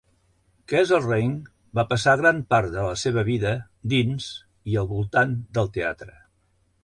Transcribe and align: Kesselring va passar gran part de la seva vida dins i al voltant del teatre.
Kesselring 0.71 1.33
va 1.79 1.83
passar 1.91 2.15
gran 2.21 2.39
part 2.55 2.71
de 2.77 2.87
la 2.87 2.95
seva 3.03 3.25
vida 3.29 3.53
dins 3.93 4.33
i 4.73 4.81
al 4.83 4.91
voltant 4.97 5.37
del 5.59 5.71
teatre. 5.77 6.19